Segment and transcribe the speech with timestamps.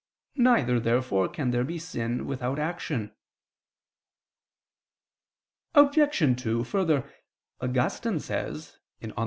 [0.37, 3.11] Neither, therefore, can there be sin without action.
[5.75, 6.41] Obj.
[6.41, 7.07] 2: Further,
[7.61, 9.15] Augustine says (De Lib.
[9.15, 9.19] Arb.